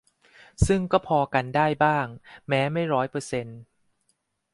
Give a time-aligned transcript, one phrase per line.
[0.67, 2.05] ซึ่งก็พอกันได้บ้าง
[2.47, 3.59] แม้ไม่ร้อยเปอร์เซนต์